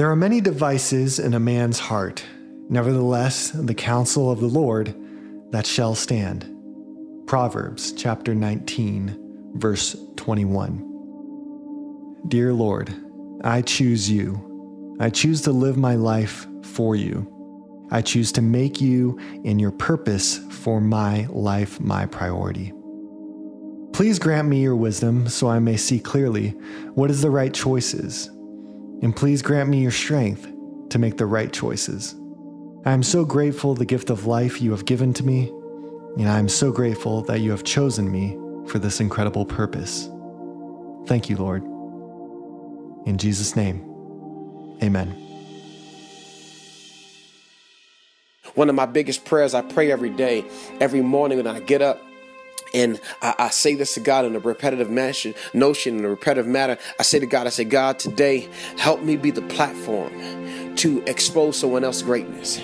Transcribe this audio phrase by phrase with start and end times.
[0.00, 2.24] There are many devices in a man's heart,
[2.70, 4.94] nevertheless, the counsel of the Lord
[5.50, 6.50] that shall stand.
[7.26, 12.18] Proverbs chapter 19, verse 21.
[12.28, 12.94] Dear Lord,
[13.44, 14.96] I choose you.
[14.98, 17.86] I choose to live my life for you.
[17.90, 22.72] I choose to make you and your purpose for my life my priority.
[23.92, 26.52] Please grant me your wisdom so I may see clearly
[26.94, 28.30] what is the right choices.
[29.02, 30.46] And please grant me your strength
[30.90, 32.14] to make the right choices.
[32.84, 35.48] I am so grateful the gift of life you have given to me,
[36.18, 40.08] and I am so grateful that you have chosen me for this incredible purpose.
[41.06, 41.62] Thank you, Lord.
[43.06, 43.80] In Jesus' name,
[44.82, 45.10] amen.
[48.54, 50.44] One of my biggest prayers I pray every day,
[50.80, 52.00] every morning when I get up.
[52.72, 56.46] And I, I, say this to God in a repetitive notion, notion, in a repetitive
[56.46, 56.78] matter.
[56.98, 58.48] I say to God, I say, God, today,
[58.78, 62.56] help me be the platform to expose someone else's greatness.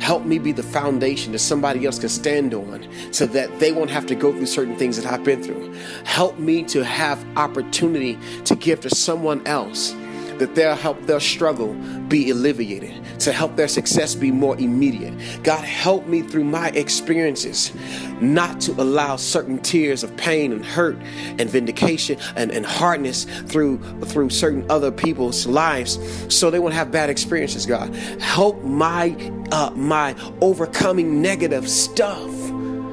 [0.00, 3.90] Help me be the foundation that somebody else can stand on so that they won't
[3.90, 5.72] have to go through certain things that I've been through.
[6.04, 9.94] Help me to have opportunity to give to someone else
[10.40, 11.74] that they'll help their struggle
[12.08, 15.14] be alleviated, to help their success be more immediate.
[15.44, 17.72] God, help me through my experiences
[18.20, 20.96] not to allow certain tears of pain and hurt
[21.38, 25.98] and vindication and, and hardness through through certain other people's lives
[26.34, 27.94] so they won't have bad experiences, God.
[28.20, 29.14] Help my
[29.52, 32.30] uh, my overcoming negative stuff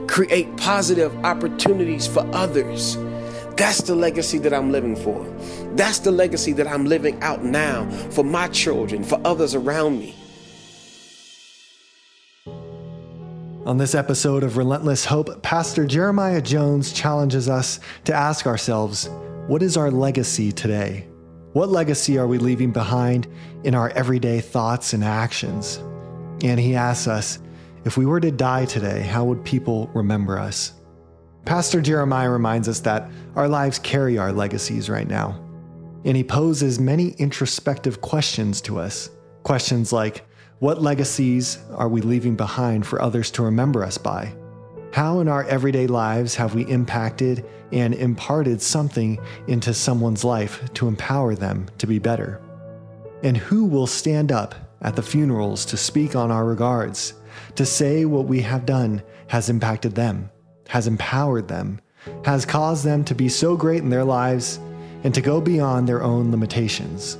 [0.07, 2.97] create positive opportunities for others.
[3.57, 5.23] That's the legacy that I'm living for.
[5.75, 10.15] That's the legacy that I'm living out now for my children, for others around me.
[13.65, 19.09] On this episode of Relentless Hope, Pastor Jeremiah Jones challenges us to ask ourselves
[19.47, 21.07] what is our legacy today?
[21.53, 23.27] What legacy are we leaving behind
[23.63, 25.77] in our everyday thoughts and actions?
[26.43, 27.39] And he asks us
[27.85, 30.76] if we were to die today, how would people remember us?
[31.47, 35.41] Pastor Jeremiah reminds us that our lives carry our legacies right now
[36.03, 39.09] and he poses many introspective questions to us.
[39.43, 40.27] Questions like
[40.59, 44.35] What legacies are we leaving behind for others to remember us by?
[44.91, 50.89] How in our everyday lives have we impacted and imparted something into someone's life to
[50.89, 52.41] empower them to be better?
[53.23, 57.13] And who will stand up at the funerals to speak on our regards,
[57.55, 60.29] to say what we have done has impacted them,
[60.69, 61.79] has empowered them,
[62.25, 64.59] has caused them to be so great in their lives
[65.03, 67.17] and to go beyond their own limitations.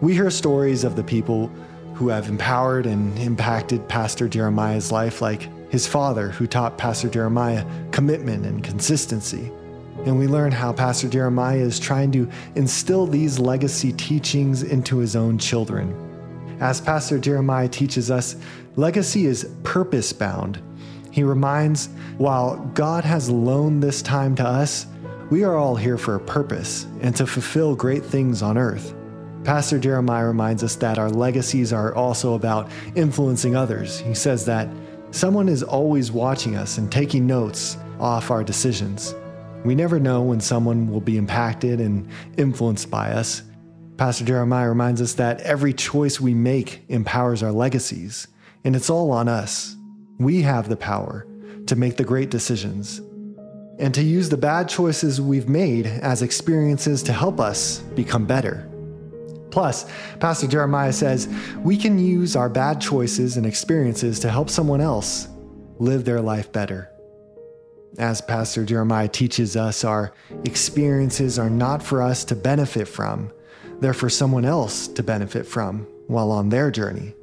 [0.00, 1.50] We hear stories of the people
[1.94, 7.64] who have empowered and impacted Pastor Jeremiah's life, like his father, who taught Pastor Jeremiah
[7.90, 9.50] commitment and consistency.
[10.06, 15.16] And we learn how Pastor Jeremiah is trying to instill these legacy teachings into his
[15.16, 15.92] own children.
[16.60, 18.36] As Pastor Jeremiah teaches us,
[18.76, 20.62] legacy is purpose bound.
[21.10, 21.88] He reminds
[22.18, 24.86] while God has loaned this time to us,
[25.30, 28.94] we are all here for a purpose and to fulfill great things on earth.
[29.44, 34.00] Pastor Jeremiah reminds us that our legacies are also about influencing others.
[34.00, 34.68] He says that
[35.10, 39.14] someone is always watching us and taking notes off our decisions.
[39.64, 43.42] We never know when someone will be impacted and influenced by us.
[43.96, 48.28] Pastor Jeremiah reminds us that every choice we make empowers our legacies,
[48.64, 49.76] and it's all on us.
[50.18, 51.26] We have the power
[51.66, 53.00] to make the great decisions
[53.78, 58.68] and to use the bad choices we've made as experiences to help us become better.
[59.50, 64.80] Plus, Pastor Jeremiah says we can use our bad choices and experiences to help someone
[64.80, 65.28] else
[65.78, 66.90] live their life better.
[67.98, 70.12] As Pastor Jeremiah teaches us, our
[70.44, 73.32] experiences are not for us to benefit from,
[73.80, 77.14] they're for someone else to benefit from while on their journey.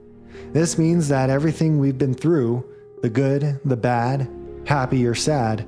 [0.53, 2.65] This means that everything we've been through,
[3.05, 4.27] the good, the bad,
[4.65, 5.67] happy, or sad,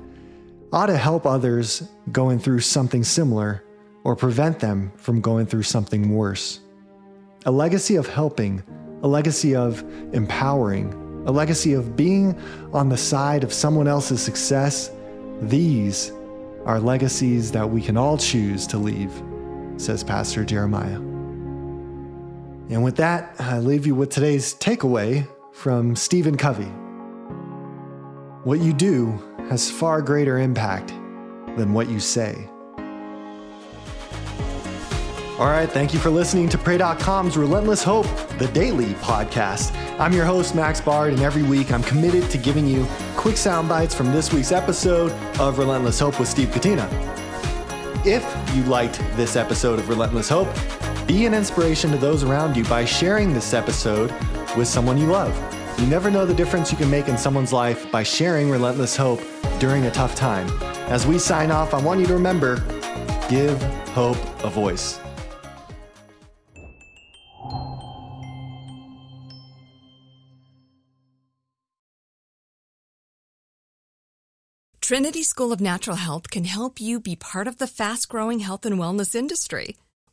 [0.72, 3.62] ought to help others going through something similar
[4.02, 6.58] or prevent them from going through something worse.
[7.46, 8.60] A legacy of helping,
[9.04, 10.92] a legacy of empowering,
[11.28, 12.36] a legacy of being
[12.72, 14.90] on the side of someone else's success,
[15.40, 16.10] these
[16.64, 19.12] are legacies that we can all choose to leave,
[19.76, 20.98] says Pastor Jeremiah.
[22.68, 26.72] And with that, I leave you with today's takeaway from Stephen Covey.
[28.48, 30.88] What you do has far greater impact
[31.58, 32.48] than what you say.
[35.38, 38.06] All right, thank you for listening to Pray.com's Relentless Hope,
[38.38, 39.74] the daily podcast.
[40.00, 42.86] I'm your host, Max Bard, and every week I'm committed to giving you
[43.18, 46.88] quick sound bites from this week's episode of Relentless Hope with Steve Gatena.
[48.06, 48.24] If
[48.56, 50.48] you liked this episode of Relentless Hope,
[51.06, 54.10] Be an inspiration to those around you by sharing this episode
[54.56, 55.57] with someone you love.
[55.78, 59.20] You never know the difference you can make in someone's life by sharing relentless hope
[59.60, 60.48] during a tough time.
[60.90, 62.56] As we sign off, I want you to remember
[63.28, 64.98] give hope a voice.
[74.80, 78.66] Trinity School of Natural Health can help you be part of the fast growing health
[78.66, 79.76] and wellness industry.